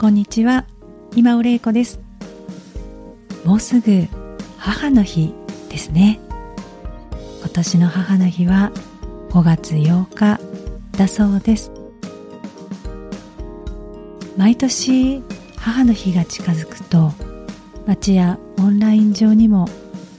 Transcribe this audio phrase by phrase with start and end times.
[0.00, 0.64] こんにちは。
[1.14, 2.00] 今尾玲子です。
[3.44, 4.08] もうすぐ
[4.56, 5.34] 母の日
[5.68, 6.18] ですね。
[7.40, 8.72] 今年の母の日は
[9.28, 10.40] 5月8日
[10.96, 11.70] だそうです。
[14.38, 15.22] 毎年
[15.58, 17.12] 母の日が近づくと
[17.86, 19.68] 街やオンライン上にも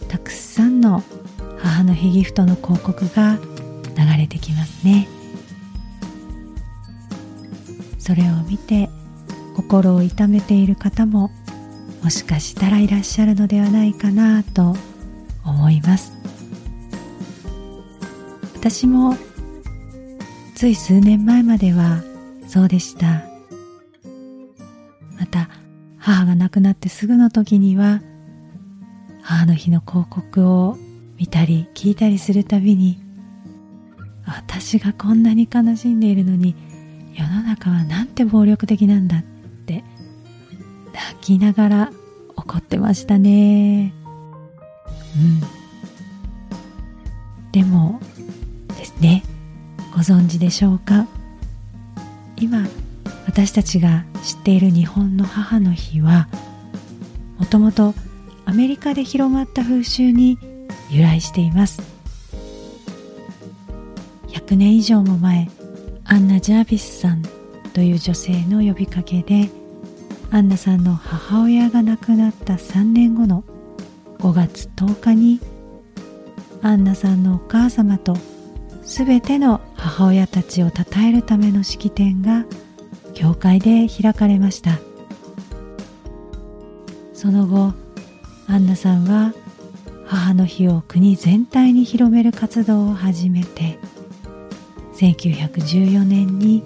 [0.08, 1.02] たくさんの
[1.58, 3.40] 母の日ギフトの広告が
[3.98, 5.08] 流れてきますね。
[7.98, 8.92] それを見て
[9.56, 11.32] 心を痛めている方も
[12.04, 14.76] もしかしたらいらっしゃるのではないかなと
[15.46, 16.14] 思います。
[18.56, 19.16] 私も
[20.56, 22.04] つい数年前までは
[22.48, 23.24] そうでした。
[25.20, 25.50] また
[25.98, 28.02] 母が亡くなってすぐの時には
[29.22, 30.78] 母の日の広告を
[31.18, 33.00] 見たり聞いたりするたびに
[34.26, 36.56] 私がこんなに悲しんでいるのに
[37.14, 39.24] 世の中はなんて暴力的なんだ
[41.22, 41.92] きながら
[42.36, 43.94] 怒ってましたね。
[45.16, 45.42] うん。
[47.52, 48.00] でも
[48.78, 49.24] ですね
[49.94, 51.08] ご存知でしょうか？
[52.38, 52.66] 今
[53.26, 56.28] 私たちが知っている日本の母の日は
[57.38, 57.94] もともと
[58.46, 60.38] アメリカで広まった風習に
[60.90, 61.82] 由来しています。
[64.28, 65.50] 100年以上も前
[66.06, 67.22] アンナ・ジャービスさん
[67.74, 69.50] という女性の呼びかけで
[70.34, 73.44] アンナさんの母親が亡くなった3年後の
[74.20, 75.42] 5月10日に
[76.62, 78.16] アンナさんのお母様と
[78.82, 82.46] すべての母親たちを称えるための式典が
[83.14, 84.80] 教会で開かれました。
[87.14, 87.74] その後
[88.48, 89.34] アンナさんは
[90.06, 93.78] 母の日を国全体に広める活動を始めて
[94.96, 96.64] 1914年に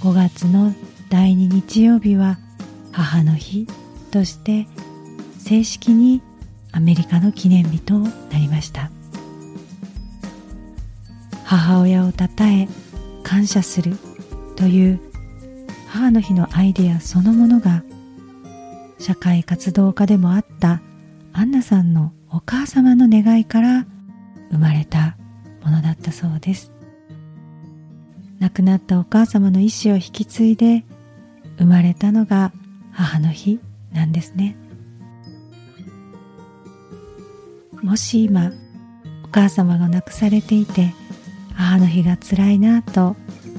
[0.00, 0.72] 5月の
[1.10, 2.38] 第2日曜日は
[2.94, 3.66] 母の日
[4.12, 4.68] として
[5.38, 6.22] 正式に
[6.70, 8.90] アメリカの記念日となりました。
[11.44, 12.68] 母親をたたえ
[13.22, 13.96] 感謝する
[14.56, 15.00] という
[15.88, 17.82] 母の日のアイデアそのものが
[18.98, 20.80] 社会活動家でもあった
[21.32, 23.86] アンナさんのお母様の願いから
[24.50, 25.16] 生まれた
[25.64, 26.72] ものだったそうです。
[28.38, 30.84] 亡くなったお母様の意思を引き継いで
[31.58, 32.52] 生まれたのが
[32.94, 33.60] 母の日
[33.92, 34.56] なんですね。
[37.82, 38.50] もし今
[39.24, 40.94] お母様が亡くされていて
[41.54, 43.14] 母の日が辛いなと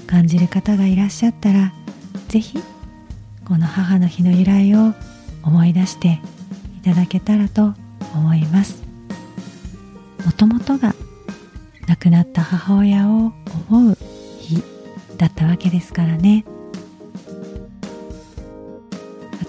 [0.08, 1.74] 感じる方がいらっしゃったら
[2.30, 2.60] ぜひ
[3.46, 4.94] この母の日の由来を
[5.44, 6.20] 思い出して
[6.78, 7.74] いただけたらと
[8.16, 8.84] 思います。
[10.26, 10.96] もともとが
[11.88, 13.32] 亡くなった母親を
[13.70, 13.98] 思う
[14.40, 14.64] 日
[15.18, 16.46] だったわけですからね。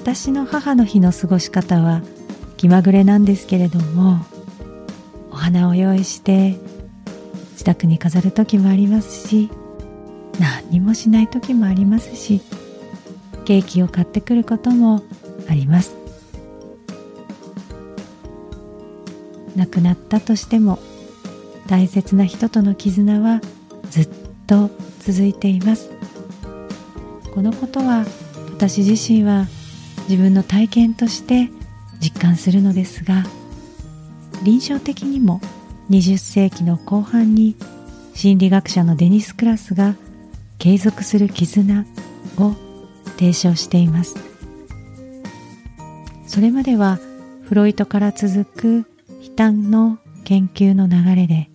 [0.06, 2.00] 私の母の日の過ごし方は
[2.56, 4.24] 気まぐれなんですけれども
[5.32, 6.54] お花を用意して
[7.54, 9.50] 自宅に飾る時もありますし
[10.38, 12.40] 何にもしない時もありますし
[13.46, 15.02] ケーキを買ってくることも
[15.48, 15.96] あります。
[19.56, 20.78] 亡くなったとしても
[21.66, 23.40] 大切な人との絆は
[23.90, 24.08] ずっ
[24.46, 25.90] と続いています。
[27.34, 28.06] このことは
[28.52, 29.46] 私自身は
[30.08, 31.50] 自分の体験として
[32.00, 33.24] 実感するのですが
[34.42, 35.40] 臨床的にも
[35.90, 37.56] 20世紀の後半に
[38.14, 39.94] 心理学者のデニス・クラスが
[40.58, 41.84] 継続する絆
[42.38, 42.54] を
[43.18, 44.16] 提唱しています。
[46.26, 46.98] それまでは
[47.44, 48.90] フロイトから続く
[49.22, 51.48] 悲嘆の研究の流れで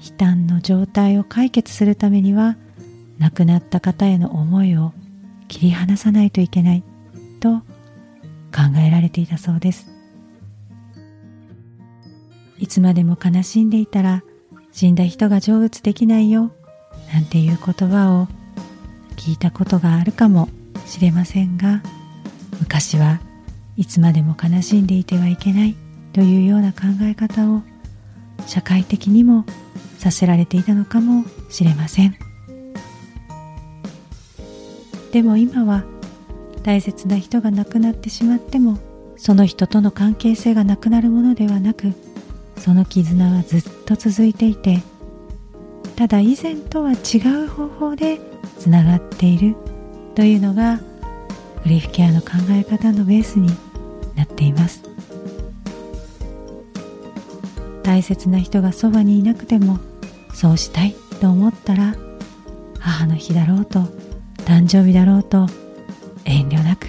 [0.00, 2.56] 悲嘆の状態を解決するためには
[3.18, 4.92] 亡くなった方への思いを
[5.48, 6.82] 切り離さないといけない。
[7.44, 7.58] と
[8.56, 9.90] 考えられていたそうです。
[12.58, 14.22] いつまでも悲しんでいたら
[14.72, 16.52] 死んだ人が成仏できないよ
[17.12, 18.28] なんていう言葉を
[19.16, 20.48] 聞いたことがあるかも
[20.86, 21.82] しれませんが
[22.60, 23.20] 昔は
[23.76, 25.76] いつまでも悲しんでいてはいけない
[26.12, 27.62] というような考え方を
[28.46, 29.44] 社会的にも
[29.98, 32.16] させられていたのかもしれません。
[35.12, 35.84] でも今は
[36.64, 38.78] 大切な人が亡くなってしまっても
[39.16, 41.92] その人との関係性がなくなるものではなく
[42.56, 44.82] その絆はずっと続いていて
[45.94, 48.18] ただ以前とは違う方法で
[48.58, 49.54] つながっている
[50.16, 50.80] というのが
[51.62, 53.48] グリフケアの考え方のベースに
[54.16, 54.82] なっています。
[57.84, 59.78] 大切な人がそばにいなくても
[60.32, 61.94] そうしたいと思ったら
[62.80, 63.80] 母の日だろうと
[64.38, 65.46] 誕生日だろうと
[66.34, 66.88] 遠慮なく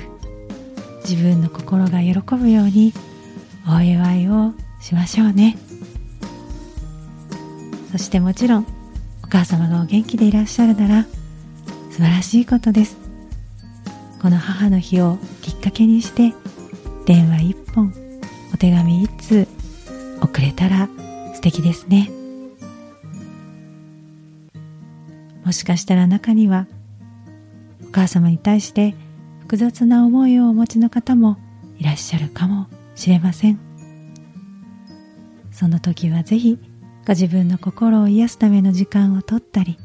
[1.08, 2.94] 自分の心が喜ぶように
[3.68, 5.56] お祝いをしましょうね。
[7.92, 8.68] そしてもちろん
[9.24, 11.04] お母様がお元気でいらっしゃるなら
[11.92, 12.98] 素晴らしいことです。
[14.20, 16.34] この母の日をきっかけにして
[17.06, 17.94] 電話一本
[18.52, 19.48] お手紙一通
[20.22, 20.90] 送れたら
[21.36, 22.10] 素敵ですね。
[25.46, 26.66] もしかしたら中には
[27.88, 28.96] お母様に対して
[29.46, 31.38] 複雑な思いをお持ちの方も
[31.78, 32.66] いらっしゃるかも
[32.96, 33.60] しれません。
[35.52, 36.58] その時はぜひ
[37.06, 39.78] ご自分の心を癒すための時間をとったり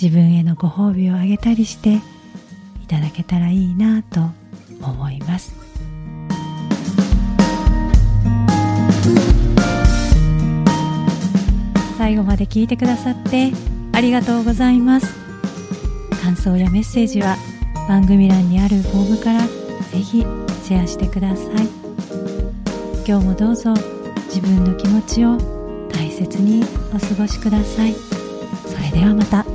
[0.00, 1.96] 自分へのご褒美をあげたりして
[2.82, 4.20] いただけたらいいなと
[4.80, 5.54] 思います。
[11.98, 13.52] 最後まで聞いてくださって
[13.92, 15.14] ありがとうございます。
[16.22, 17.36] 感想やメッセージは
[17.88, 19.40] 番組欄にあるフォームから
[19.90, 20.20] 是非
[20.62, 21.66] シェアしてください。
[23.06, 23.72] 今日もどうぞ
[24.26, 25.38] 自分の気持ちを
[25.88, 26.62] 大切に
[26.94, 27.94] お過ごしください。
[27.94, 29.47] それではまた。